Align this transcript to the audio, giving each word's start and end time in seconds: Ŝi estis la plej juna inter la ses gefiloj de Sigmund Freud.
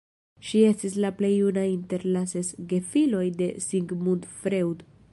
Ŝi 0.51 0.61
estis 0.69 0.95
la 1.03 1.11
plej 1.19 1.29
juna 1.33 1.65
inter 1.75 2.07
la 2.17 2.25
ses 2.33 2.51
gefiloj 2.73 3.25
de 3.43 3.55
Sigmund 3.67 4.31
Freud. 4.41 4.87